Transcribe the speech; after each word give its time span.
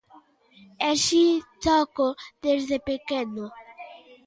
E 0.89 0.91
si, 1.05 1.25
toco 1.65 2.07
desde 2.45 2.77
pequeno. 2.89 3.45